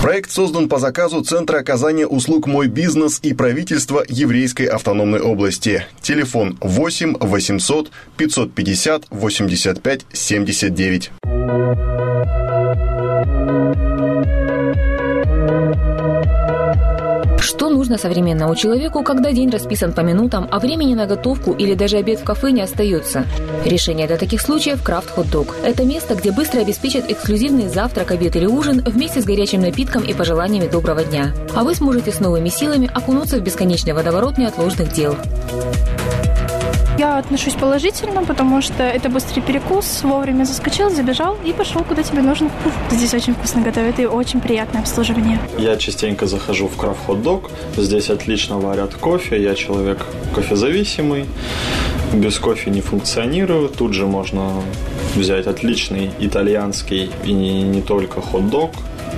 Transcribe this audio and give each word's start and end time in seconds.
Проект 0.00 0.30
создан 0.30 0.70
по 0.70 0.78
заказу 0.78 1.22
Центра 1.22 1.58
оказания 1.58 2.06
услуг 2.06 2.46
«Мой 2.46 2.68
бизнес» 2.68 3.20
и 3.22 3.34
правительства 3.34 4.02
Еврейской 4.08 4.64
автономной 4.64 5.20
области. 5.20 5.84
Телефон 6.00 6.56
8 6.62 7.16
800 7.20 7.90
550 8.16 9.04
85 9.10 10.06
79. 10.10 11.10
Что 17.60 17.68
нужно 17.68 17.98
современному 17.98 18.56
человеку, 18.56 19.02
когда 19.02 19.32
день 19.32 19.50
расписан 19.50 19.92
по 19.92 20.00
минутам, 20.00 20.48
а 20.50 20.58
времени 20.58 20.94
на 20.94 21.04
готовку 21.04 21.52
или 21.52 21.74
даже 21.74 21.98
обед 21.98 22.20
в 22.20 22.24
кафе 22.24 22.52
не 22.52 22.62
остается? 22.62 23.26
Решение 23.66 24.06
для 24.06 24.16
таких 24.16 24.40
случаев– 24.40 24.82
Крафт 24.82 25.10
Хот 25.10 25.28
Дог. 25.28 25.54
Это 25.62 25.84
место, 25.84 26.14
где 26.14 26.32
быстро 26.32 26.60
обеспечат 26.60 27.10
эксклюзивный 27.10 27.68
завтрак, 27.68 28.12
обед 28.12 28.34
или 28.34 28.46
ужин 28.46 28.82
вместе 28.86 29.20
с 29.20 29.26
горячим 29.26 29.60
напитком 29.60 30.02
и 30.04 30.14
пожеланиями 30.14 30.68
доброго 30.68 31.04
дня. 31.04 31.34
А 31.54 31.62
вы 31.62 31.74
сможете 31.74 32.12
с 32.12 32.20
новыми 32.20 32.48
силами 32.48 32.90
окунуться 32.94 33.36
в 33.36 33.42
бесконечный 33.42 33.92
водоворот 33.92 34.38
неотложных 34.38 34.90
дел. 34.94 35.14
Я 37.00 37.16
отношусь 37.16 37.54
положительно, 37.54 38.22
потому 38.24 38.60
что 38.60 38.82
это 38.82 39.08
быстрый 39.08 39.40
перекус, 39.40 40.02
вовремя 40.02 40.44
заскочил, 40.44 40.90
забежал 40.90 41.38
и 41.46 41.54
пошел, 41.54 41.82
куда 41.82 42.02
тебе 42.02 42.20
нужно. 42.20 42.50
Здесь 42.90 43.14
очень 43.14 43.32
вкусно 43.32 43.62
готовят 43.62 43.98
и 43.98 44.04
очень 44.04 44.38
приятное 44.38 44.82
обслуживание. 44.82 45.38
Я 45.56 45.78
частенько 45.78 46.26
захожу 46.26 46.68
в 46.68 46.76
Крафт 46.76 47.00
Хот 47.06 47.22
Дог. 47.22 47.50
Здесь 47.74 48.10
отлично 48.10 48.58
варят 48.58 48.96
кофе. 48.96 49.42
Я 49.42 49.54
человек 49.54 50.04
кофезависимый. 50.34 51.24
Без 52.12 52.38
кофе 52.38 52.68
не 52.70 52.82
функционирую. 52.82 53.70
Тут 53.70 53.94
же 53.94 54.06
можно 54.06 54.52
взять 55.16 55.46
отличный 55.46 56.10
итальянский 56.18 57.10
и 57.24 57.32
не, 57.32 57.62
не 57.62 57.80
только 57.80 58.20
хот-дог. 58.20 58.72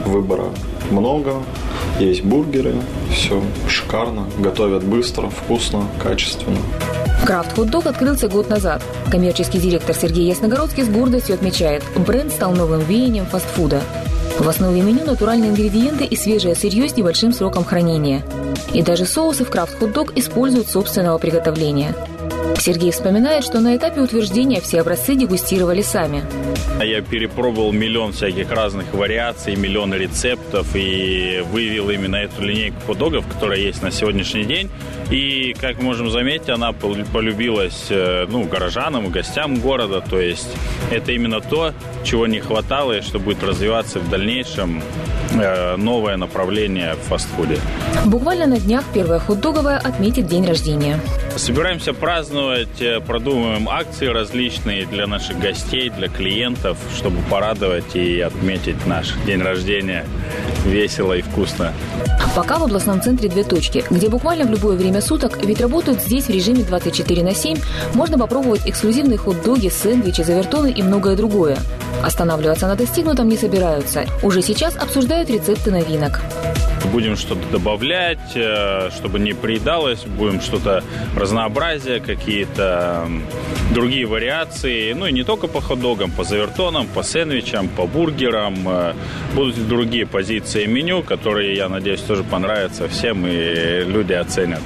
Выбора 0.06 0.50
много. 0.92 1.42
Есть 1.98 2.22
бургеры. 2.22 2.76
Все 3.12 3.42
шикарно. 3.66 4.28
Готовят 4.38 4.84
быстро, 4.84 5.30
вкусно, 5.30 5.88
качественно. 6.00 6.58
Крафт 7.24 7.54
Хот 7.54 7.70
Дог 7.70 7.86
открылся 7.86 8.28
год 8.28 8.50
назад. 8.50 8.82
Коммерческий 9.10 9.58
директор 9.58 9.94
Сергей 9.94 10.26
Ясногородский 10.26 10.82
с 10.82 10.88
гордостью 10.88 11.36
отмечает, 11.36 11.84
бренд 11.96 12.32
стал 12.32 12.52
новым 12.52 12.80
веянием 12.80 13.26
фастфуда. 13.26 13.80
В 14.38 14.48
основе 14.48 14.80
меню 14.80 15.04
натуральные 15.04 15.50
ингредиенты 15.50 16.04
и 16.04 16.16
свежее 16.16 16.56
сырье 16.56 16.88
с 16.88 16.96
небольшим 16.96 17.32
сроком 17.32 17.64
хранения. 17.64 18.24
И 18.72 18.82
даже 18.82 19.06
соусы 19.06 19.44
в 19.44 19.50
Крафт 19.50 19.78
Хот 19.78 19.92
Дог 19.92 20.12
используют 20.16 20.68
собственного 20.68 21.18
приготовления– 21.18 21.94
Сергей 22.62 22.92
вспоминает, 22.92 23.42
что 23.42 23.58
на 23.58 23.76
этапе 23.76 24.00
утверждения 24.00 24.60
все 24.60 24.82
образцы 24.82 25.16
дегустировали 25.16 25.82
сами. 25.82 26.22
Я 26.80 27.02
перепробовал 27.02 27.72
миллион 27.72 28.12
всяких 28.12 28.52
разных 28.52 28.94
вариаций, 28.94 29.56
миллион 29.56 29.92
рецептов 29.94 30.68
и 30.74 31.42
вывел 31.50 31.90
именно 31.90 32.14
эту 32.14 32.40
линейку 32.42 32.76
хот-догов, 32.86 33.26
которая 33.26 33.58
есть 33.58 33.82
на 33.82 33.90
сегодняшний 33.90 34.44
день. 34.44 34.70
И, 35.12 35.54
как 35.60 35.76
мы 35.76 35.84
можем 35.84 36.10
заметить, 36.10 36.48
она 36.48 36.72
полюбилась 36.72 37.88
э, 37.90 38.26
ну, 38.30 38.44
горожанам 38.44 39.08
и 39.08 39.10
гостям 39.10 39.60
города. 39.60 40.00
То 40.00 40.18
есть 40.18 40.48
это 40.90 41.12
именно 41.12 41.42
то, 41.42 41.74
чего 42.02 42.26
не 42.26 42.40
хватало 42.40 42.96
и 42.96 43.02
что 43.02 43.18
будет 43.18 43.44
развиваться 43.44 44.00
в 44.00 44.08
дальнейшем 44.08 44.82
э, 45.32 45.76
новое 45.76 46.16
направление 46.16 46.94
в 46.94 47.08
фастфуде. 47.08 47.58
Буквально 48.06 48.46
на 48.46 48.58
днях 48.58 48.84
первая 48.94 49.20
хот-договая 49.20 49.76
отметит 49.76 50.28
день 50.28 50.46
рождения. 50.46 50.98
Собираемся 51.36 51.92
праздновать, 51.92 52.80
э, 52.80 53.00
продумываем 53.00 53.68
акции 53.68 54.06
различные 54.06 54.86
для 54.86 55.06
наших 55.06 55.38
гостей, 55.38 55.90
для 55.90 56.08
клиентов, 56.08 56.78
чтобы 56.96 57.18
порадовать 57.30 57.94
и 57.96 58.18
отметить 58.20 58.86
наш 58.86 59.12
день 59.26 59.42
рождения 59.42 60.06
весело 60.64 61.12
и 61.12 61.20
вкусно. 61.20 61.74
Пока 62.34 62.58
в 62.58 62.62
областном 62.62 63.02
центре 63.02 63.28
две 63.28 63.44
точки, 63.44 63.84
где 63.90 64.08
буквально 64.08 64.46
в 64.46 64.50
любое 64.50 64.74
время 64.74 65.01
суток, 65.02 65.44
ведь 65.44 65.60
работают 65.60 66.00
здесь 66.00 66.26
в 66.26 66.30
режиме 66.30 66.64
24 66.64 67.22
на 67.22 67.34
7, 67.34 67.58
можно 67.94 68.18
попробовать 68.18 68.62
эксклюзивные 68.66 69.18
хот-доги, 69.18 69.68
сэндвичи, 69.68 70.22
завертоны 70.22 70.72
и 70.72 70.82
многое 70.82 71.16
другое. 71.16 71.58
Останавливаться 72.02 72.66
на 72.66 72.74
достигнутом 72.74 73.28
не 73.28 73.36
собираются. 73.36 74.06
Уже 74.22 74.42
сейчас 74.42 74.76
обсуждают 74.76 75.30
рецепты 75.30 75.70
новинок. 75.70 76.20
Будем 76.90 77.16
что-то 77.16 77.46
добавлять, 77.50 78.32
э, 78.34 78.90
чтобы 78.90 79.18
не 79.18 79.32
приедалось, 79.32 80.04
будем 80.04 80.40
что-то 80.40 80.82
разнообразие, 81.16 82.00
какие-то 82.00 83.08
другие 83.72 84.06
вариации. 84.06 84.92
Ну 84.92 85.06
и 85.06 85.12
не 85.12 85.22
только 85.22 85.46
по 85.46 85.60
хот-догам, 85.60 86.10
по 86.10 86.24
завертонам, 86.24 86.86
по 86.86 87.02
сэндвичам, 87.02 87.68
по 87.68 87.86
бургерам. 87.86 88.68
Э, 88.68 88.94
будут 89.34 89.58
и 89.58 89.62
другие 89.62 90.06
позиции 90.06 90.66
меню, 90.66 91.02
которые, 91.02 91.54
я 91.54 91.68
надеюсь, 91.68 92.00
тоже 92.00 92.24
понравятся 92.24 92.88
всем 92.88 93.26
и 93.26 93.84
люди 93.84 94.12
оценят. 94.12 94.60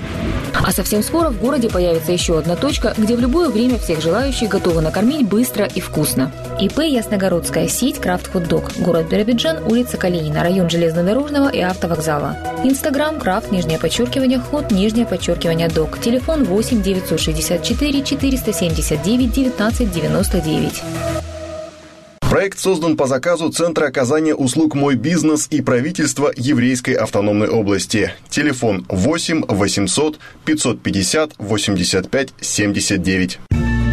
А 0.65 0.72
совсем 0.72 1.03
скоро 1.03 1.31
в 1.31 1.41
городе 1.41 1.69
появится 1.69 2.12
еще 2.12 2.39
одна 2.39 2.56
точка, 2.56 2.94
где 2.97 3.17
в 3.17 3.21
любое 3.21 3.49
время 3.49 3.78
всех 3.78 4.00
желающих 4.00 4.49
готовы 4.49 4.81
накормить 4.81 5.27
быстро 5.27 5.67
и 5.67 5.81
вкусно. 5.81 6.33
ИП 6.61 6.81
«Ясногородская 6.81 7.69
сеть 7.69 7.99
Крафт 7.99 8.31
Хот 8.33 8.49
Дог», 8.49 8.72
город 8.78 9.09
Биробиджан, 9.09 9.62
улица 9.65 9.97
Калинина, 9.97 10.43
район 10.43 10.71
Железнодорожного 10.71 11.49
и 11.49 11.61
автовокзала. 11.61 12.37
Инстаграм 12.65 13.19
Крафт, 13.19 13.53
нижнее 13.53 13.78
подчеркивание, 13.78 14.39
ход, 14.39 14.71
нижнее 14.71 15.06
подчеркивание 15.06 15.69
Дог. 15.69 16.00
Телефон 16.00 16.44
8 16.44 16.83
964 16.83 18.03
479 18.03 19.33
19 19.33 19.93
99. 19.93 20.83
Проект 22.37 22.59
создан 22.59 22.99
по 22.99 23.07
заказу 23.07 23.49
Центра 23.49 23.87
оказания 23.87 24.35
услуг 24.35 24.75
«Мой 24.75 24.95
бизнес» 24.95 25.47
и 25.51 25.63
правительства 25.63 26.31
Еврейской 26.37 26.91
автономной 26.91 27.49
области. 27.49 28.13
Телефон 28.29 28.85
8 28.91 29.45
800 29.49 30.19
550 30.45 31.33
85 31.39 32.35
79. 32.39 33.39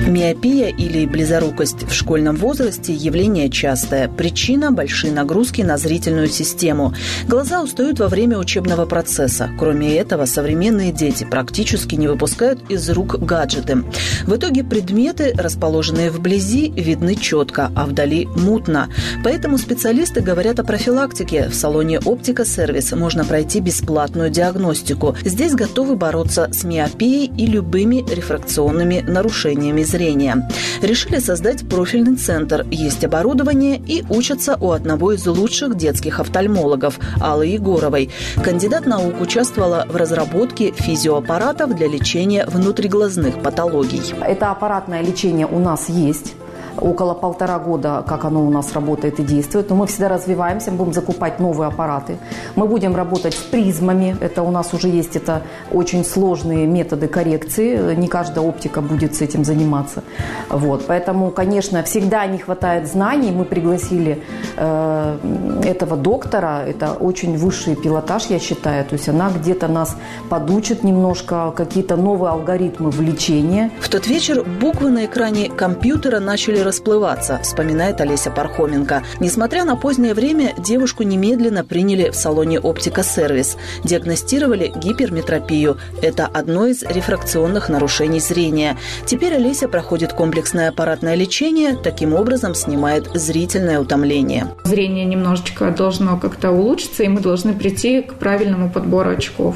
Миопия 0.08 0.68
или 0.68 1.06
близорукость 1.06 1.84
в 1.84 1.94
школьном 1.94 2.36
возрасте– 2.36 2.94
явление 2.94 3.50
частое. 3.50 4.09
Причина– 4.09 4.72
большие 4.74 5.14
нагрузки 5.14 5.62
на 5.62 5.78
зрительную 5.78 6.28
систему. 6.28 6.94
Глаза 7.28 7.62
устают 7.62 8.00
во 8.00 8.09
время 8.09 8.38
учебного 8.38 8.86
процесса. 8.86 9.50
Кроме 9.58 9.96
этого, 9.96 10.25
современные 10.25 10.92
дети 10.92 11.24
практически 11.24 11.96
не 11.96 12.09
выпускают 12.09 12.69
из 12.69 12.90
рук 12.90 13.18
гаджеты. 13.18 13.84
В 14.25 14.36
итоге 14.36 14.66
предметы, 14.66 15.34
расположенные 15.38 16.12
вблизи, 16.12 16.69
видны 16.75 17.16
четко, 17.16 17.72
а 17.74 17.86
вдали– 17.86 18.28
мутно. 18.36 18.90
Поэтому 19.24 19.58
специалисты 19.58 20.19
говорят 20.19 20.59
о 20.59 20.66
профилактике. 20.66 21.47
В 21.47 21.56
салоне 21.56 22.00
«Оптика 22.00 22.44
Сервис» 22.44 22.92
можно 22.92 23.24
пройти 23.24 23.62
бесплатную 23.62 24.30
диагностику. 24.30 25.16
Здесь 25.24 25.53
готовы 25.53 25.96
бороться 25.96 26.50
с 26.52 26.66
миопией 26.66 27.31
и 27.38 27.47
любыми 27.47 28.03
рефракционными 28.13 29.00
нарушениями 29.08 29.84
зрения. 29.94 30.50
Решили 30.81 31.20
создать 31.20 31.70
профильный 31.70 32.16
центр, 32.16 32.66
есть 32.72 33.06
оборудование 33.06 33.78
и 33.78 34.04
учатся 34.09 34.58
у 34.59 34.72
одного 34.72 35.14
из 35.14 35.26
лучших 35.26 35.78
детских 35.78 36.20
офтальмологов 36.20 37.00
Аллы 37.22 37.46
Егоровой. 37.46 38.09
Кандидат 38.44 38.88
наук 38.88 39.22
участвовала 39.22 39.86
в 39.88 39.96
разработке 39.96 40.72
физиоаппаратов 40.72 41.76
для 41.76 41.88
лечения 41.88 42.46
внутриглазных 42.48 43.42
патологий. 43.42 44.02
Это 44.22 44.52
аппаратное 44.52 45.02
лечение 45.02 45.48
у 45.48 45.59
нас 45.59 45.90
есть 45.90 46.34
около 46.78 47.13
полтора 47.13 47.59
года, 47.59 48.03
как 48.07 48.25
оно 48.25 48.45
у 48.45 48.50
нас 48.50 48.73
работает 48.73 49.19
и 49.19 49.23
действует. 49.23 49.69
Но 49.69 49.75
мы 49.75 49.88
всегда 49.88 50.09
развиваемся, 50.09 50.72
мы 50.72 50.78
будем 50.78 50.94
закупать 50.94 51.39
новые 51.39 51.67
аппараты. 51.67 52.17
Мы 52.56 52.67
будем 52.67 52.95
работать 52.95 53.34
с 53.34 53.41
призмами. 53.41 54.16
Это 54.22 54.44
у 54.44 54.51
нас 54.51 54.73
уже 54.73 54.88
есть 54.88 55.16
это 55.16 55.41
очень 55.72 56.03
сложные 56.03 56.66
методы 56.67 57.07
коррекции. 57.07 57.95
Не 57.95 58.07
каждая 58.07 58.45
оптика 58.45 58.81
будет 58.81 59.16
с 59.16 59.22
этим 59.22 59.44
заниматься. 59.44 60.03
Вот. 60.50 60.85
Поэтому, 60.88 61.31
конечно, 61.31 61.83
всегда 61.83 62.25
не 62.25 62.38
хватает 62.38 62.88
знаний. 62.88 63.31
Мы 63.31 63.45
пригласили 63.45 64.23
э, 64.57 65.17
этого 65.66 65.97
доктора. 65.97 66.63
Это 66.67 66.94
очень 66.94 67.38
высший 67.38 67.75
пилотаж, 67.75 68.25
я 68.30 68.39
считаю. 68.39 68.86
То 68.86 68.94
есть 68.94 69.09
она 69.09 69.30
где-то 69.30 69.68
нас 69.68 69.95
подучит 70.30 70.83
немножко, 70.83 71.51
какие-то 71.56 71.95
новые 71.95 72.31
алгоритмы 72.31 72.89
в 72.89 73.01
лечении. 73.01 73.71
В 73.80 73.89
тот 73.89 74.07
вечер 74.07 74.44
буквы 74.44 74.89
на 74.89 75.06
экране 75.06 75.50
компьютера 75.50 76.19
начали 76.19 76.59
расплываться, 76.63 77.39
вспоминает 77.44 78.01
Олеся 78.01 78.31
Пархоменко. 78.31 79.04
Несмотря 79.19 79.65
на 79.65 79.75
позднее 79.75 80.13
время, 80.13 80.54
девушку 80.57 81.04
немедленно 81.04 81.63
приняли 81.63 82.10
в 82.10 82.15
салоне 82.15 82.60
«Оптика 82.60 83.04
Сервис». 83.04 83.57
Диагностировали 83.83 84.71
гиперметропию. 84.75 85.77
Это 86.01 86.25
одно 86.25 86.68
из 86.68 86.83
рефракционных 86.83 87.69
нарушений 87.69 88.19
зрения. 88.19 88.77
Теперь 89.06 89.36
Олеся 89.36 89.68
проходит 89.68 90.13
комплексное 90.13 90.69
аппаратное 90.69 91.15
лечение, 91.15 91.75
таким 91.75 92.13
образом 92.13 92.56
снимает 92.56 93.10
зрительное 93.13 93.80
утомление. 93.80 94.48
Зрение 94.63 95.06
немножечко 95.06 95.71
должно 95.71 96.18
как-то 96.18 96.51
улучшиться, 96.51 97.04
и 97.04 97.07
мы 97.07 97.19
должны 97.19 97.54
прийти 97.54 98.01
к 98.01 98.15
правильному 98.15 98.69
подбору 98.69 99.12
очков. 99.12 99.56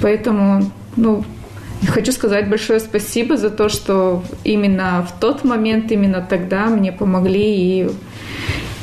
Поэтому 0.00 0.70
ну, 0.96 1.24
Хочу 1.86 2.12
сказать 2.12 2.48
большое 2.48 2.80
спасибо 2.80 3.36
за 3.36 3.50
то, 3.50 3.68
что 3.68 4.22
именно 4.44 5.06
в 5.08 5.20
тот 5.20 5.44
момент, 5.44 5.90
именно 5.92 6.24
тогда 6.28 6.66
мне 6.66 6.92
помогли 6.92 7.54
и 7.54 7.90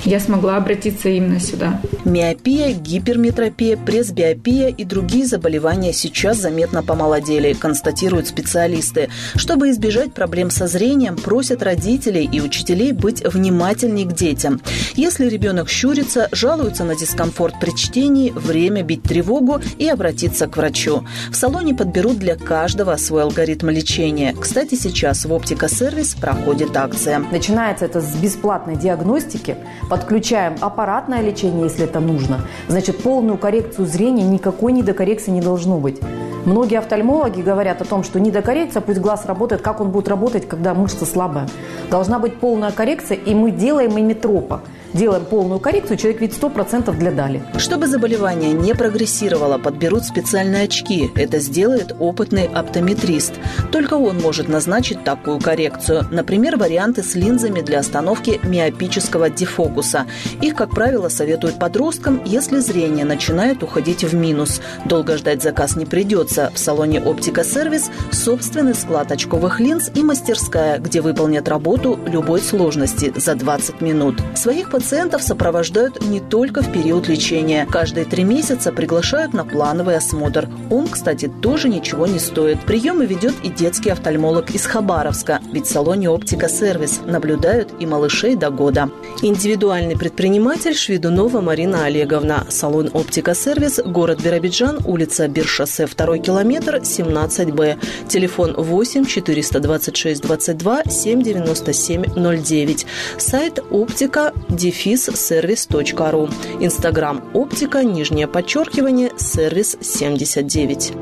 я 0.05 0.19
смогла 0.19 0.57
обратиться 0.57 1.09
именно 1.09 1.39
сюда. 1.39 1.79
Миопия, 2.05 2.73
гиперметропия, 2.73 3.77
пресбиопия 3.77 4.69
и 4.69 4.83
другие 4.83 5.25
заболевания 5.25 5.93
сейчас 5.93 6.37
заметно 6.37 6.83
помолодели, 6.83 7.53
констатируют 7.53 8.27
специалисты. 8.27 9.09
Чтобы 9.35 9.69
избежать 9.69 10.13
проблем 10.13 10.49
со 10.49 10.67
зрением, 10.67 11.15
просят 11.15 11.61
родителей 11.63 12.27
и 12.31 12.41
учителей 12.41 12.91
быть 12.91 13.23
внимательнее 13.23 14.07
к 14.07 14.13
детям. 14.13 14.61
Если 14.95 15.27
ребенок 15.27 15.69
щурится, 15.69 16.27
жалуется 16.31 16.83
на 16.83 16.95
дискомфорт 16.95 17.59
при 17.59 17.75
чтении, 17.75 18.31
время 18.31 18.83
бить 18.83 19.03
тревогу 19.03 19.61
и 19.77 19.87
обратиться 19.87 20.47
к 20.47 20.57
врачу. 20.57 21.05
В 21.29 21.35
салоне 21.35 21.75
подберут 21.75 22.17
для 22.17 22.35
каждого 22.35 22.95
свой 22.97 23.23
алгоритм 23.23 23.69
лечения. 23.69 24.35
Кстати, 24.39 24.75
сейчас 24.75 25.25
в 25.25 25.33
«Оптика-сервис» 25.33 26.15
проходит 26.15 26.75
акция. 26.75 27.19
Начинается 27.19 27.85
это 27.85 28.01
с 28.01 28.15
бесплатной 28.15 28.75
диагностики, 28.75 29.57
подключаем 29.91 30.55
аппаратное 30.61 31.19
лечение, 31.19 31.63
если 31.63 31.83
это 31.83 31.99
нужно. 31.99 32.47
Значит, 32.69 33.03
полную 33.03 33.37
коррекцию 33.37 33.85
зрения, 33.85 34.23
никакой 34.23 34.71
недокоррекции 34.71 35.31
не 35.31 35.41
должно 35.41 35.79
быть. 35.79 35.99
Многие 36.45 36.79
офтальмологи 36.79 37.41
говорят 37.41 37.81
о 37.81 37.85
том, 37.85 38.05
что 38.05 38.17
недокоррекция, 38.17 38.81
пусть 38.81 39.01
глаз 39.01 39.25
работает, 39.25 39.61
как 39.61 39.81
он 39.81 39.91
будет 39.91 40.07
работать, 40.07 40.47
когда 40.47 40.73
мышца 40.73 41.05
слабая. 41.05 41.49
Должна 41.89 42.19
быть 42.19 42.35
полная 42.35 42.71
коррекция, 42.71 43.17
и 43.17 43.35
мы 43.35 43.51
делаем 43.51 43.99
иметропа 43.99 44.61
делаем 44.93 45.25
полную 45.25 45.59
коррекцию, 45.59 45.97
человек 45.97 46.21
видит 46.21 46.41
100% 46.41 46.95
для 46.97 47.11
дали. 47.11 47.43
Чтобы 47.57 47.87
заболевание 47.87 48.51
не 48.51 48.73
прогрессировало, 48.73 49.57
подберут 49.57 50.03
специальные 50.03 50.63
очки. 50.63 51.11
Это 51.15 51.39
сделает 51.39 51.95
опытный 51.99 52.45
оптометрист. 52.45 53.33
Только 53.71 53.95
он 53.95 54.19
может 54.19 54.47
назначить 54.47 55.03
такую 55.03 55.39
коррекцию. 55.39 56.05
Например, 56.11 56.57
варианты 56.57 57.03
с 57.03 57.15
линзами 57.15 57.61
для 57.61 57.79
остановки 57.79 58.39
миопического 58.43 59.29
дефокуса. 59.29 60.05
Их, 60.41 60.55
как 60.55 60.71
правило, 60.71 61.09
советуют 61.09 61.59
подросткам, 61.59 62.21
если 62.25 62.59
зрение 62.59 63.05
начинает 63.05 63.63
уходить 63.63 64.03
в 64.03 64.13
минус. 64.13 64.61
Долго 64.85 65.17
ждать 65.17 65.41
заказ 65.41 65.75
не 65.75 65.85
придется. 65.85 66.51
В 66.53 66.59
салоне 66.59 67.01
«Оптика 67.01 67.43
Сервис» 67.43 67.89
собственный 68.11 68.75
склад 68.75 69.11
очковых 69.11 69.59
линз 69.59 69.91
и 69.93 70.03
мастерская, 70.03 70.79
где 70.79 71.01
выполнят 71.01 71.47
работу 71.47 71.99
любой 72.05 72.41
сложности 72.41 73.13
за 73.15 73.35
20 73.35 73.81
минут. 73.81 74.21
Своих 74.35 74.69
пациентов 74.81 75.21
сопровождают 75.21 76.03
не 76.07 76.19
только 76.19 76.63
в 76.63 76.73
период 76.73 77.07
лечения. 77.07 77.67
Каждые 77.69 78.03
три 78.03 78.23
месяца 78.23 78.71
приглашают 78.71 79.31
на 79.31 79.45
плановый 79.45 79.95
осмотр. 79.95 80.49
Он, 80.71 80.87
кстати, 80.87 81.27
тоже 81.27 81.69
ничего 81.69 82.07
не 82.07 82.17
стоит. 82.17 82.59
Приемы 82.61 83.05
ведет 83.05 83.35
и 83.43 83.49
детский 83.49 83.91
офтальмолог 83.91 84.49
из 84.49 84.65
Хабаровска, 84.65 85.39
ведь 85.53 85.67
в 85.67 85.71
салоне 85.71 86.09
«Оптика 86.09 86.49
Сервис» 86.49 87.01
наблюдают 87.05 87.75
и 87.79 87.85
малышей 87.85 88.35
до 88.35 88.49
года. 88.49 88.89
Индивидуальный 89.21 89.95
предприниматель 89.95 90.73
Шведунова 90.73 91.41
Марина 91.41 91.85
Олеговна. 91.85 92.47
Салон 92.49 92.89
«Оптика 92.91 93.35
Сервис», 93.35 93.79
город 93.85 94.21
Биробиджан, 94.23 94.79
улица 94.83 95.27
Биршоссе, 95.27 95.85
2 95.85 96.17
километр, 96.17 96.77
17Б. 96.77 97.77
Телефон 98.07 98.55
8 98.57 99.05
426 99.05 100.21
22 100.23 100.83
797 100.85 102.03
09. 102.15 102.85
Сайт 103.19 103.59
«Оптика», 103.69 104.33
дефис 104.71 105.09
сервис.ру. 105.13 106.29
Инстаграм 106.61 107.21
оптика, 107.33 107.83
нижнее 107.83 108.25
подчеркивание, 108.27 109.11
сервис 109.17 109.75
79. 109.81 110.93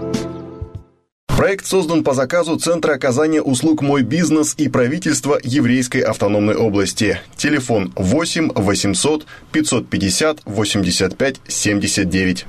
Проект 1.27 1.67
создан 1.67 2.03
по 2.03 2.15
заказу 2.15 2.57
Центра 2.57 2.93
оказания 2.93 3.43
услуг 3.43 3.83
«Мой 3.83 4.01
бизнес» 4.01 4.55
и 4.57 4.69
правительства 4.69 5.39
Еврейской 5.43 5.99
автономной 5.99 6.55
области. 6.55 7.19
Телефон 7.37 7.93
8 7.95 8.53
800 8.55 9.25
550 9.51 10.39
85 10.45 11.35
79. 11.47 12.45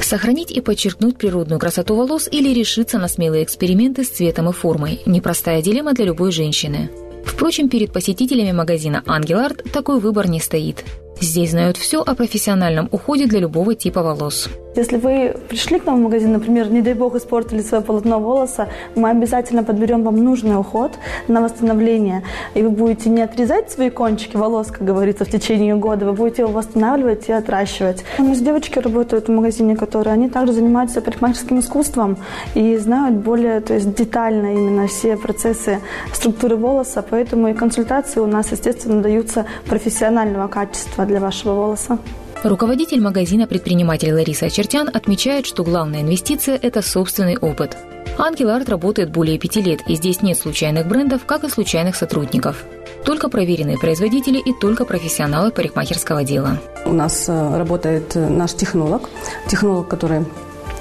Сохранить 0.00 0.52
и 0.52 0.60
подчеркнуть 0.60 1.18
природную 1.18 1.58
красоту 1.58 1.96
волос 1.96 2.28
или 2.30 2.54
решиться 2.54 2.98
на 2.98 3.08
смелые 3.08 3.42
эксперименты 3.42 4.04
с 4.04 4.10
цветом 4.10 4.48
и 4.48 4.52
формой– 4.52 5.00
непростая 5.06 5.60
дилемма 5.60 5.92
для 5.92 6.04
любой 6.04 6.30
женщины. 6.30 6.88
Впрочем, 7.24 7.68
перед 7.68 7.92
посетителями 7.92 8.52
магазина 8.52 9.02
«Ангел 9.06 9.38
Арт» 9.38 9.64
такой 9.72 10.00
выбор 10.00 10.28
не 10.28 10.40
стоит. 10.40 10.84
Здесь 11.20 11.50
знают 11.50 11.76
все 11.76 12.02
о 12.02 12.14
профессиональном 12.14 12.88
уходе 12.90 13.26
для 13.26 13.40
любого 13.40 13.74
типа 13.74 14.02
волос. 14.02 14.48
Если 14.74 14.96
вы 14.96 15.36
пришли 15.48 15.78
к 15.78 15.84
нам 15.84 15.98
в 15.98 16.02
магазин, 16.04 16.32
например, 16.32 16.70
не 16.70 16.80
дай 16.80 16.94
бог 16.94 17.14
испортили 17.14 17.60
свое 17.60 17.84
полотно 17.84 18.18
волоса, 18.18 18.68
мы 18.94 19.10
обязательно 19.10 19.64
подберем 19.64 20.02
вам 20.02 20.16
нужный 20.16 20.58
уход 20.58 20.92
на 21.28 21.42
восстановление. 21.42 22.22
И 22.54 22.62
вы 22.62 22.70
будете 22.70 23.10
не 23.10 23.20
отрезать 23.20 23.70
свои 23.70 23.90
кончики 23.90 24.34
волос, 24.34 24.68
как 24.68 24.82
говорится, 24.82 25.26
в 25.26 25.30
течение 25.30 25.74
года, 25.76 26.06
вы 26.06 26.12
будете 26.12 26.42
его 26.42 26.52
восстанавливать 26.52 27.28
и 27.28 27.32
отращивать. 27.32 28.02
У 28.18 28.22
нас 28.22 28.38
девочки 28.38 28.78
работают 28.78 29.28
в 29.28 29.30
магазине, 29.30 29.76
которые 29.76 30.14
они 30.14 30.30
также 30.30 30.54
занимаются 30.54 31.02
парикмахерским 31.02 31.60
искусством 31.60 32.16
и 32.54 32.78
знают 32.78 33.16
более 33.16 33.60
то 33.60 33.74
есть, 33.74 33.94
детально 33.94 34.54
именно 34.54 34.86
все 34.86 35.18
процессы 35.18 35.80
структуры 36.14 36.56
волоса, 36.56 37.04
поэтому 37.08 37.48
и 37.48 37.52
консультации 37.52 38.20
у 38.20 38.26
нас, 38.26 38.50
естественно, 38.52 39.02
даются 39.02 39.44
профессионального 39.66 40.48
качества 40.48 41.04
для 41.04 41.20
вашего 41.20 41.52
волоса. 41.52 41.98
Руководитель 42.44 43.00
магазина 43.00 43.46
предприниматель 43.46 44.12
Лариса 44.12 44.50
Чертян 44.50 44.90
отмечает, 44.92 45.46
что 45.46 45.62
главная 45.62 46.00
инвестиция– 46.00 46.58
это 46.62 46.82
собственный 46.82 47.38
опыт. 47.38 47.76
Ангел 48.18 48.50
Арт 48.50 48.68
работает 48.68 49.12
более 49.12 49.38
пяти 49.38 49.62
лет, 49.62 49.82
и 49.86 49.94
здесь 49.94 50.22
нет 50.22 50.36
случайных 50.36 50.88
брендов, 50.88 51.24
как 51.24 51.44
и 51.44 51.48
случайных 51.48 51.94
сотрудников. 51.94 52.64
Только 53.04 53.28
проверенные 53.28 53.78
производители 53.78 54.38
и 54.38 54.52
только 54.52 54.84
профессионалы 54.84 55.52
парикмахерского 55.52 56.24
дела. 56.24 56.58
У 56.84 56.92
нас 56.92 57.28
э, 57.28 57.56
работает 57.56 58.16
э, 58.16 58.28
наш 58.28 58.54
технолог, 58.54 59.08
технолог, 59.48 59.86
который 59.86 60.24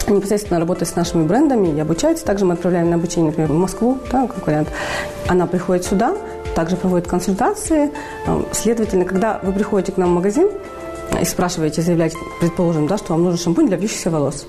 непосредственно 0.08 0.60
работает 0.60 0.90
с 0.90 0.96
нашими 0.96 1.28
брендами 1.28 1.78
и 1.78 1.80
обучается. 1.80 2.26
Также 2.26 2.44
мы 2.44 2.56
отправляем 2.56 2.90
на 2.90 2.96
обучение, 2.96 3.30
например, 3.30 3.52
в 3.52 3.56
Москву, 3.56 4.00
да, 4.12 4.26
как 4.26 4.48
вариант. 4.48 4.70
Она 5.28 5.46
приходит 5.46 5.86
сюда, 5.86 6.18
также 6.56 6.76
проводит 6.76 7.08
консультации. 7.08 7.92
Э, 8.26 8.42
следовательно, 8.52 9.06
когда 9.06 9.40
вы 9.44 9.54
приходите 9.54 9.92
к 9.92 9.98
нам 9.98 10.10
в 10.10 10.16
магазин, 10.16 10.50
и 11.20 11.26
спрашиваете, 11.26 11.82
заявляете, 11.82 12.18
предположим, 12.40 12.88
да, 12.88 12.98
что 12.98 13.14
вам 13.14 13.24
нужен 13.24 13.40
шампунь 13.40 13.68
для 13.68 13.78
вьющихся 13.78 14.10
волос. 14.10 14.46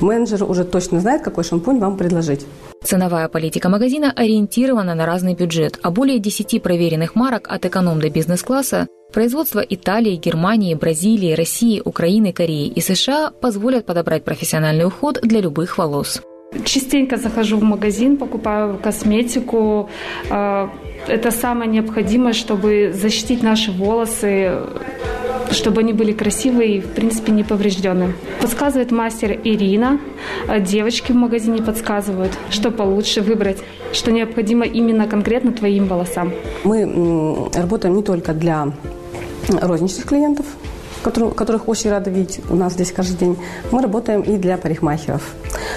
Менеджер 0.00 0.44
уже 0.44 0.64
точно 0.64 1.00
знает, 1.00 1.22
какой 1.22 1.44
шампунь 1.44 1.78
вам 1.78 1.96
предложить. 1.96 2.46
Ценовая 2.82 3.28
политика 3.28 3.68
магазина 3.68 4.12
ориентирована 4.16 4.94
на 4.94 5.04
разный 5.06 5.34
бюджет, 5.34 5.78
а 5.82 5.90
более 5.90 6.18
10 6.18 6.62
проверенных 6.62 7.14
марок 7.14 7.46
от 7.48 7.66
эконом 7.66 8.00
до 8.00 8.08
бизнес-класса 8.08 8.88
Производство 9.12 9.58
Италии, 9.58 10.14
Германии, 10.14 10.74
Бразилии, 10.74 11.34
России, 11.34 11.82
Украины, 11.84 12.32
Кореи 12.32 12.68
и 12.68 12.80
США 12.80 13.32
позволят 13.40 13.84
подобрать 13.84 14.22
профессиональный 14.22 14.86
уход 14.86 15.18
для 15.22 15.40
любых 15.40 15.78
волос. 15.78 16.22
Частенько 16.64 17.16
захожу 17.16 17.58
в 17.58 17.62
магазин, 17.62 18.16
покупаю 18.16 18.78
косметику. 18.78 19.88
А, 20.30 20.70
это 21.08 21.32
самое 21.32 21.70
необходимое, 21.70 22.32
чтобы 22.32 22.92
защитить 22.94 23.42
наши 23.42 23.72
волосы, 23.72 24.60
чтобы 25.50 25.80
они 25.80 25.92
были 25.92 26.12
красивые 26.12 26.76
и, 26.76 26.80
в 26.80 26.88
принципе, 26.88 27.32
не 27.32 27.44
поврежденные. 27.44 28.12
Подсказывает 28.40 28.90
мастер 28.90 29.38
Ирина. 29.44 30.00
А 30.48 30.60
девочки 30.60 31.12
в 31.12 31.16
магазине 31.16 31.62
подсказывают, 31.62 32.32
что 32.50 32.70
получше 32.70 33.20
выбрать, 33.20 33.58
что 33.92 34.12
необходимо 34.12 34.64
именно 34.64 35.06
конкретно 35.06 35.52
твоим 35.52 35.86
волосам. 35.86 36.32
Мы 36.64 37.50
работаем 37.54 37.96
не 37.96 38.02
только 38.02 38.32
для 38.32 38.72
розничных 39.48 40.06
клиентов, 40.06 40.46
которых 41.02 41.68
очень 41.68 41.90
рада 41.90 42.10
видеть 42.10 42.40
у 42.50 42.54
нас 42.54 42.74
здесь 42.74 42.92
каждый 42.92 43.18
день. 43.18 43.36
Мы 43.70 43.82
работаем 43.82 44.20
и 44.20 44.36
для 44.36 44.56
парикмахеров. 44.58 45.22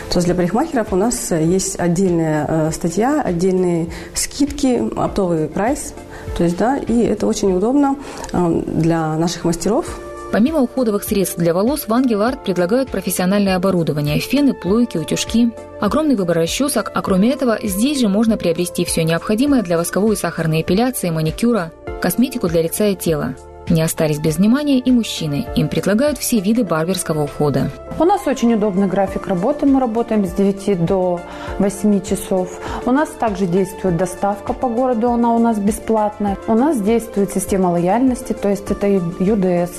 То 0.10 0.18
есть 0.18 0.26
для 0.26 0.36
парикмахеров 0.36 0.92
у 0.92 0.96
нас 0.96 1.32
есть 1.32 1.80
отдельная 1.80 2.46
э, 2.48 2.72
статья, 2.72 3.22
отдельные 3.22 3.88
скидки, 4.14 4.92
оптовый 4.96 5.48
прайс. 5.48 5.94
То 6.38 6.44
есть, 6.44 6.58
да, 6.58 6.78
и 6.78 7.04
это 7.04 7.28
очень 7.28 7.54
удобно 7.54 7.96
э, 8.32 8.62
для 8.66 9.16
наших 9.18 9.44
мастеров, 9.44 10.00
Помимо 10.34 10.62
уходовых 10.62 11.04
средств 11.04 11.38
для 11.38 11.54
волос, 11.54 11.88
в 11.88 11.94
Ангел 11.94 12.24
Арт 12.24 12.44
предлагают 12.44 12.90
профессиональное 12.90 13.56
оборудование– 13.56 14.18
фены, 14.20 14.56
плойки, 14.56 14.98
утюжки. 14.98 15.52
Огромный 15.80 16.16
выбор 16.16 16.38
расчесок, 16.38 16.92
а 16.92 17.04
кроме 17.04 17.30
этого, 17.30 17.60
здесь 17.62 18.00
же 18.00 18.08
можно 18.08 18.36
приобрести 18.36 18.84
все 18.84 19.04
необходимое 19.04 19.62
для 19.62 19.78
восковой 19.78 20.16
и 20.16 20.18
сахарной 20.18 20.62
эпиляции, 20.62 21.12
маникюра, 21.12 21.72
косметику 22.02 22.48
для 22.48 22.64
лица 22.64 22.88
и 22.88 22.96
тела. 22.96 23.36
Не 23.70 23.82
остались 23.82 24.20
без 24.20 24.38
внимания 24.38 24.80
и 24.80 24.92
мужчины. 24.92 25.46
Им 25.56 25.70
предлагают 25.70 26.18
все 26.18 26.40
виды 26.42 26.64
барберского 26.66 27.24
ухода. 27.24 27.72
У 27.98 28.04
нас 28.04 28.28
очень 28.28 28.54
удобный 28.54 28.88
график 28.88 29.28
работы. 29.28 29.66
Мы 29.66 29.80
работаем 29.80 30.26
с 30.26 30.32
9 30.32 30.86
до 30.86 31.22
8 31.60 32.02
часов. 32.02 32.60
У 32.86 32.92
нас 32.92 33.10
также 33.10 33.46
действует 33.46 33.96
доставка 33.96 34.52
по 34.52 34.68
городу, 34.68 35.12
она 35.12 35.34
у 35.34 35.40
нас 35.40 35.60
бесплатная. 35.60 36.38
У 36.48 36.56
нас 36.56 36.82
действует 36.82 37.32
система 37.32 37.68
лояльности, 37.68 38.34
то 38.34 38.50
есть 38.50 38.70
это 38.70 38.88
ЮДС. 38.88 39.72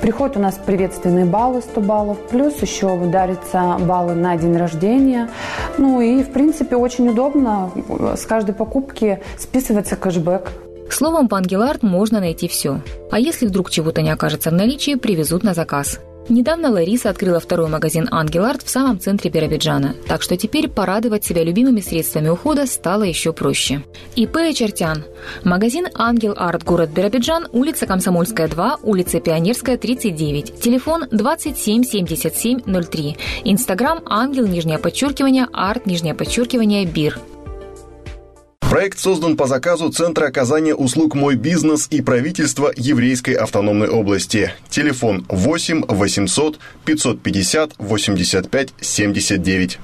Приходят 0.00 0.36
у 0.36 0.40
нас 0.40 0.54
приветственные 0.54 1.24
баллы 1.24 1.62
100 1.62 1.80
баллов, 1.80 2.18
плюс 2.30 2.60
еще 2.62 2.96
дарятся 3.06 3.78
баллы 3.80 4.14
на 4.14 4.36
день 4.36 4.56
рождения. 4.56 5.28
Ну 5.76 6.00
и, 6.00 6.22
в 6.22 6.30
принципе, 6.30 6.76
очень 6.76 7.08
удобно. 7.08 7.70
С 8.16 8.26
каждой 8.26 8.54
покупки 8.54 9.20
списывается 9.38 9.96
кэшбэк. 9.96 10.52
Словом, 10.90 11.28
по 11.28 11.36
Ангеларт 11.36 11.82
можно 11.82 12.20
найти 12.20 12.48
все. 12.48 12.80
А 13.10 13.18
если 13.18 13.46
вдруг 13.46 13.70
чего-то 13.70 14.02
не 14.02 14.10
окажется 14.10 14.50
в 14.50 14.54
наличии, 14.54 14.94
привезут 14.94 15.42
на 15.42 15.54
заказ. 15.54 16.00
Недавно 16.28 16.70
Лариса 16.70 17.10
открыла 17.10 17.38
второй 17.38 17.68
магазин 17.68 18.08
«Ангел 18.10 18.46
Арт» 18.46 18.62
в 18.62 18.70
самом 18.70 18.98
центре 18.98 19.30
Биробиджана, 19.30 19.94
так 20.08 20.22
что 20.22 20.38
теперь 20.38 20.68
порадовать 20.68 21.22
себя 21.22 21.44
любимыми 21.44 21.80
средствами 21.80 22.30
ухода 22.30 22.66
стало 22.66 23.02
еще 23.02 23.34
проще. 23.34 23.82
ИП 24.16 24.38
Чертян. 24.54 25.04
Магазин 25.42 25.86
«Ангел 25.94 26.34
Арт», 26.36 26.64
город 26.64 26.90
Биробиджан, 26.90 27.48
улица 27.52 27.86
Комсомольская, 27.86 28.48
2, 28.48 28.78
улица 28.82 29.20
Пионерская, 29.20 29.76
39. 29.76 30.60
Телефон 30.60 31.04
27 31.10 31.82
77 31.82 32.60
03. 32.60 33.16
Инстаграм 33.44 34.00
«Ангел», 34.06 34.46
нижнее 34.46 34.78
подчеркивание, 34.78 35.46
арт, 35.52 35.84
нижнее 35.84 36.14
подчеркивание, 36.14 36.86
бир. 36.86 37.18
Проект 38.74 38.98
создан 38.98 39.36
по 39.36 39.46
заказу 39.46 39.88
Центра 39.90 40.26
оказания 40.26 40.74
услуг 40.74 41.14
«Мой 41.14 41.36
бизнес» 41.36 41.86
и 41.92 42.02
правительства 42.02 42.72
Еврейской 42.74 43.34
автономной 43.34 43.88
области. 43.88 44.52
Телефон 44.68 45.24
8 45.28 45.84
800 45.86 46.58
550 46.84 47.74
85 47.78 48.74
79. 48.80 49.78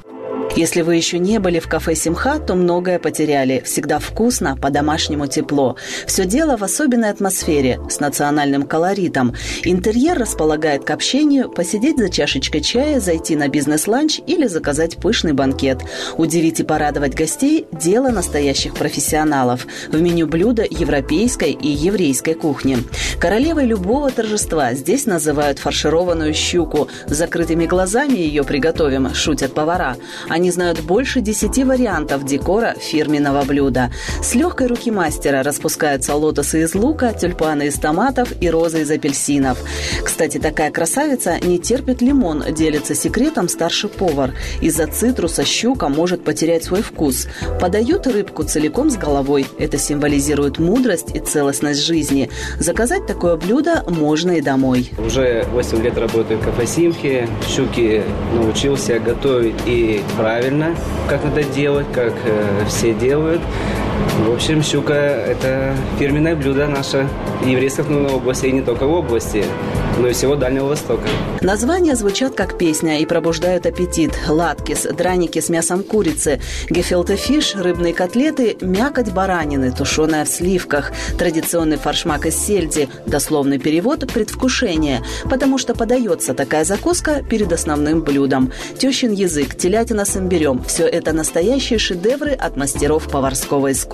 Если 0.56 0.82
вы 0.82 0.96
еще 0.96 1.18
не 1.20 1.38
были 1.38 1.60
в 1.60 1.68
кафе 1.68 1.94
«Симха», 1.94 2.38
то 2.40 2.56
многое 2.56 2.98
потеряли. 2.98 3.62
Всегда 3.64 4.00
вкусно, 4.00 4.56
по-домашнему 4.56 5.28
тепло. 5.28 5.76
Все 6.06 6.24
дело 6.24 6.56
в 6.56 6.64
особенной 6.64 7.10
атмосфере, 7.10 7.80
с 7.88 8.00
национальным 8.00 8.64
колоритом. 8.64 9.34
Интерьер 9.62 10.18
располагает 10.18 10.84
к 10.84 10.90
общению, 10.90 11.50
посидеть 11.50 11.98
за 11.98 12.10
чашечкой 12.10 12.62
чая, 12.62 12.98
зайти 12.98 13.36
на 13.36 13.48
бизнес-ланч 13.48 14.20
или 14.26 14.48
заказать 14.48 14.96
пышный 14.96 15.32
банкет. 15.32 15.82
Удивить 16.16 16.58
и 16.58 16.64
порадовать 16.64 17.14
гостей– 17.14 17.66
дело 17.72 18.10
настоящих 18.10 18.74
профессионалов. 18.74 19.66
В 19.88 20.00
меню 20.00 20.26
блюда 20.26 20.66
европейской 20.68 21.52
и 21.52 21.68
еврейской 21.68 22.34
кухни. 22.34 22.78
Королевой 23.20 23.66
любого 23.66 24.10
торжества 24.10 24.74
здесь 24.74 25.06
называют 25.06 25.60
фаршированную 25.60 26.34
щуку. 26.34 26.88
С 27.06 27.16
закрытыми 27.16 27.66
глазами 27.66 28.18
ее 28.18 28.42
приготовим, 28.42 29.14
шутят 29.14 29.54
повара. 29.54 29.96
Они 30.28 30.39
знают 30.48 30.80
больше 30.80 31.20
десяти 31.20 31.64
вариантов 31.64 32.24
декора 32.24 32.74
фирменного 32.80 33.44
блюда. 33.44 33.92
С 34.22 34.34
легкой 34.34 34.68
руки 34.68 34.90
мастера 34.90 35.42
распускаются 35.42 36.14
лотосы 36.14 36.62
из 36.62 36.74
лука, 36.74 37.12
тюльпаны 37.12 37.66
из 37.66 37.74
томатов 37.74 38.32
и 38.40 38.48
розы 38.48 38.80
из 38.80 38.90
апельсинов. 38.90 39.58
Кстати, 40.02 40.38
такая 40.38 40.70
красавица 40.70 41.38
не 41.40 41.58
терпит 41.58 42.00
лимон, 42.00 42.42
делится 42.54 42.94
секретом 42.94 43.50
старший 43.50 43.90
повар. 43.90 44.32
Из-за 44.62 44.86
цитруса 44.86 45.44
щука 45.44 45.88
может 45.90 46.24
потерять 46.24 46.64
свой 46.64 46.80
вкус. 46.80 47.26
Подают 47.60 48.06
рыбку 48.06 48.44
целиком 48.44 48.88
с 48.88 48.96
головой. 48.96 49.46
Это 49.58 49.76
символизирует 49.76 50.58
мудрость 50.58 51.14
и 51.14 51.18
целостность 51.18 51.84
жизни. 51.84 52.30
Заказать 52.58 53.06
такое 53.06 53.36
блюдо 53.36 53.84
можно 53.88 54.32
и 54.32 54.40
домой. 54.40 54.90
Уже 54.98 55.44
8 55.52 55.82
лет 55.82 55.98
работаю 55.98 56.38
в 56.38 56.44
кафе 56.44 56.66
Симхи. 56.66 57.28
Щуки 57.48 58.02
научился 58.34 58.98
готовить 59.00 59.56
и 59.66 60.00
правильно, 60.30 60.76
как 61.08 61.24
надо 61.24 61.42
делать, 61.42 61.88
как 61.92 62.12
э, 62.24 62.64
все 62.68 62.94
делают. 62.94 63.42
В 64.26 64.32
общем, 64.32 64.62
щука– 64.62 64.94
это 64.94 65.74
фирменное 65.98 66.36
блюдо 66.36 66.66
наше 66.66 67.08
еврейской 67.44 67.80
автономной 67.80 68.12
области, 68.12 68.46
и 68.46 68.52
не 68.52 68.62
только 68.62 68.86
в 68.86 68.92
области, 68.92 69.44
но 69.98 70.08
и 70.08 70.12
всего 70.12 70.36
Дальнего 70.36 70.66
Востока. 70.66 71.02
Названия 71.40 71.94
звучат 71.94 72.34
как 72.34 72.56
песня 72.58 73.00
и 73.00 73.06
пробуждают 73.06 73.66
аппетит. 73.66 74.12
Латкис, 74.28 74.86
драники 74.96 75.40
с 75.40 75.48
мясом 75.48 75.82
курицы, 75.82 76.40
гефилте 76.68 77.16
фиш, 77.16 77.54
рыбные 77.54 77.92
котлеты, 77.92 78.56
мякоть 78.60 79.10
баранины, 79.10 79.72
тушеная 79.72 80.24
в 80.24 80.28
сливках, 80.28 80.92
традиционный 81.18 81.76
фаршмак 81.76 82.26
из 82.26 82.36
сельди, 82.36 82.88
дословный 83.06 83.58
перевод– 83.58 84.10
предвкушение, 84.12 85.02
потому 85.28 85.58
что 85.58 85.74
подается 85.74 86.34
такая 86.34 86.64
закуска 86.64 87.22
перед 87.22 87.52
основным 87.52 88.02
блюдом. 88.02 88.52
Тещин 88.78 89.12
язык, 89.12 89.54
телятина 89.56 90.04
с 90.04 90.16
имбирем– 90.16 90.62
все 90.66 90.86
это 90.86 91.12
настоящие 91.12 91.78
шедевры 91.78 92.32
от 92.32 92.56
мастеров 92.56 93.08
поварского 93.08 93.72
искусства. 93.72 93.89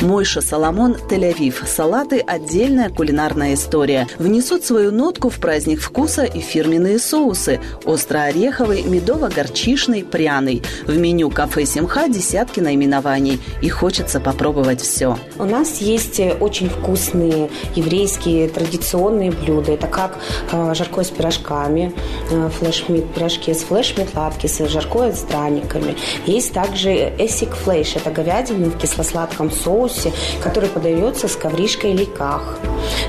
Мойша 0.00 0.40
Соломон, 0.40 0.96
Тель-Авив. 1.08 1.66
Салаты– 1.66 2.20
отдельная 2.26 2.90
кулинарная 2.90 3.54
история. 3.54 4.06
Внесут 4.18 4.64
свою 4.64 4.90
нотку 4.90 5.28
в 5.28 5.38
праздник 5.38 5.80
вкуса 5.80 6.24
и 6.24 6.40
фирменные 6.40 6.98
соусы– 6.98 7.60
остро-ореховый, 7.84 8.82
медово-горчишный, 8.82 10.04
пряный. 10.04 10.62
В 10.86 10.96
меню 10.96 11.30
кафе 11.30 11.66
«Симха» 11.66 12.08
десятки 12.08 12.60
наименований. 12.60 13.40
И 13.60 13.68
хочется 13.68 14.20
попробовать 14.20 14.80
все. 14.80 15.18
У 15.38 15.44
нас 15.44 15.78
есть 15.78 16.20
очень 16.40 16.68
вкусные 16.68 17.50
еврейские 17.74 18.48
традиционные 18.48 19.30
блюда. 19.30 19.72
Это 19.72 19.86
как 19.86 20.18
э, 20.50 20.74
жаркое 20.74 21.04
с 21.04 21.10
пирожками, 21.10 21.92
э, 22.30 22.50
флешмит, 22.58 23.12
пирожки 23.14 23.52
с 23.52 23.62
флешмит 23.62 24.14
латкисы, 24.14 24.68
жаркое 24.68 25.12
с 25.12 25.22
драниками. 25.22 25.96
Есть 26.26 26.52
также 26.52 26.90
эсик 27.18 27.54
флейш. 27.54 27.96
Это 27.96 28.10
говядина 28.10 28.70
в 28.70 28.78
кисло-сладком 29.02 29.50
соусе, 29.50 30.12
который 30.42 30.68
подается 30.68 31.28
с 31.28 31.36
ковришкой 31.36 31.92
или 31.92 32.04
ках. 32.04 32.58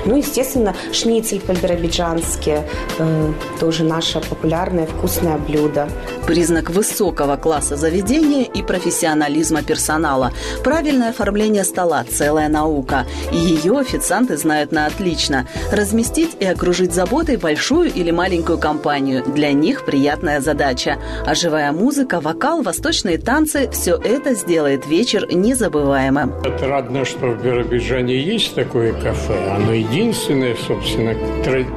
Ну, 0.04 0.16
естественно, 0.16 0.74
шницель 0.92 1.40
по-биробиджански, 1.40 2.62
э, 2.98 3.32
тоже 3.60 3.84
наше 3.84 4.20
популярное 4.20 4.86
вкусное 4.86 5.36
блюдо. 5.38 5.88
Признак 6.26 6.70
высокого 6.70 7.36
класса 7.36 7.76
заведения 7.76 8.44
и 8.44 8.62
профессионализма 8.62 9.62
персонала. 9.62 10.32
Правильное 10.62 11.10
оформление 11.10 11.64
стола– 11.64 12.04
целая 12.10 12.48
наука. 12.48 13.06
И 13.32 13.36
ее 13.36 13.78
официанты 13.78 14.36
знают 14.36 14.72
на 14.72 14.86
отлично. 14.86 15.46
Разместить 15.70 16.36
и 16.40 16.46
окружить 16.46 16.94
заботой 16.94 17.36
большую 17.36 17.92
или 17.92 18.10
маленькую 18.10 18.58
компанию– 18.58 19.22
для 19.34 19.52
них 19.52 19.84
приятная 19.84 20.40
задача. 20.40 20.98
А 21.26 21.34
живая 21.34 21.72
музыка, 21.72 22.20
вокал, 22.20 22.62
восточные 22.62 23.18
танцы– 23.18 23.68
все 23.72 23.96
это 23.96 24.34
сделает 24.34 24.86
вечер 24.86 25.26
незабываемым. 25.30 26.32
Отрадно, 26.44 27.04
что 27.04 27.32
в 27.32 27.42
Биробиджане 27.42 28.18
есть 28.18 28.54
такое 28.54 28.92
кафе. 28.92 29.34
Оно 29.64 29.72
единственное, 29.72 30.54
собственно, 30.56 31.14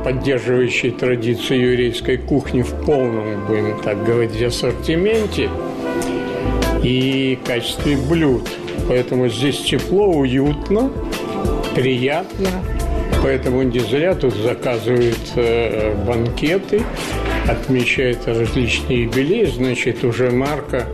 поддерживающее 0.04 0.92
традицию 0.92 1.72
еврейской 1.72 2.18
кухни 2.18 2.62
в 2.62 2.74
полном, 2.86 3.46
будем 3.48 3.80
так 3.82 4.04
говорить, 4.04 4.42
ассортименте 4.42 5.50
и 6.84 7.40
качестве 7.46 7.96
блюд. 7.96 8.46
Поэтому 8.90 9.30
здесь 9.30 9.62
тепло, 9.62 10.10
уютно, 10.10 10.92
приятно. 11.76 12.50
Поэтому 13.24 13.62
не 13.62 13.80
зря 13.80 14.16
тут 14.16 14.34
заказывают 14.34 15.32
э, 15.38 15.96
банкеты, 16.06 16.82
отмечают 17.48 18.28
различные 18.28 19.04
юбилеи. 19.04 19.46
Значит, 19.46 20.04
уже 20.04 20.30
марка 20.32 20.88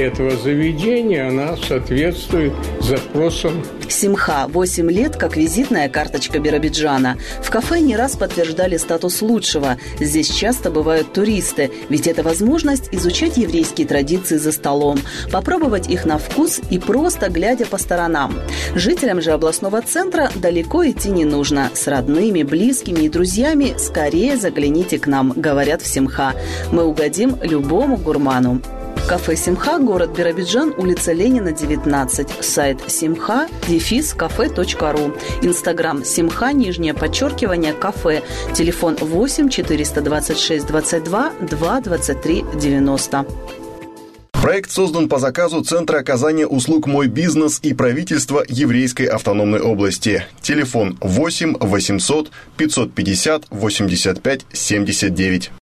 этого 0.00 0.36
заведения, 0.36 1.28
она 1.28 1.56
соответствует 1.56 2.52
запросам. 2.80 3.64
Симха– 3.88 4.46
8 4.48 4.90
лет 4.90 5.16
как 5.16 5.36
визитная 5.36 5.88
карточка 5.88 6.38
Биробиджана. 6.38 7.16
В 7.42 7.50
кафе 7.50 7.80
не 7.80 7.96
раз 7.96 8.16
подтверждали 8.16 8.76
статус 8.76 9.22
лучшего. 9.22 9.76
Здесь 9.98 10.28
часто 10.28 10.70
бывают 10.70 11.12
туристы, 11.12 11.70
ведь 11.88 12.06
это 12.06 12.22
возможность 12.22 12.88
изучать 12.92 13.36
еврейские 13.36 13.86
традиции 13.86 14.36
за 14.36 14.52
столом, 14.52 14.98
попробовать 15.32 15.88
их 15.88 16.04
на 16.04 16.18
вкус 16.18 16.60
и 16.70 16.78
просто 16.78 17.28
глядя 17.28 17.66
по 17.66 17.78
сторонам. 17.78 18.34
Жителям 18.74 19.20
же 19.20 19.32
областного 19.32 19.82
центра 19.82 20.30
далеко 20.36 20.86
идти 20.88 21.10
не 21.10 21.24
нужно. 21.24 21.70
С 21.74 21.86
родными, 21.86 22.42
близкими 22.42 23.04
и 23.04 23.08
друзьями 23.08 23.74
скорее 23.78 24.36
загляните 24.36 24.98
к 24.98 25.06
нам, 25.06 25.32
говорят 25.34 25.82
в 25.82 25.86
Симха. 25.86 26.34
Мы 26.70 26.84
угодим 26.84 27.36
любому 27.42 27.96
гурману. 27.96 28.60
Кафе 29.08 29.36
«Симха», 29.36 29.78
город 29.78 30.10
Биробиджан, 30.14 30.74
улица 30.76 31.14
Ленина, 31.14 31.50
19. 31.50 32.44
Сайт 32.44 32.78
симха, 32.88 33.48
дефис, 33.66 34.12
кафе.ру. 34.12 35.14
Инстаграм 35.40 36.04
«Симха», 36.04 36.52
нижнее 36.52 36.92
подчеркивание, 36.92 37.72
кафе. 37.72 38.22
Телефон 38.54 38.96
8 39.00 39.48
426 39.48 40.66
22 40.66 41.32
2 41.40 41.80
23 41.80 42.44
90. 42.60 43.26
Проект 44.32 44.70
создан 44.70 45.08
по 45.08 45.18
заказу 45.18 45.64
Центра 45.64 46.00
оказания 46.00 46.46
услуг 46.46 46.86
«Мой 46.86 47.08
бизнес» 47.08 47.60
и 47.62 47.72
правительства 47.72 48.44
Еврейской 48.46 49.06
автономной 49.06 49.60
области. 49.60 50.26
Телефон 50.42 50.98
8 51.00 51.56
800 51.58 52.30
550 52.58 53.46
85 53.50 54.46
79. 54.52 55.50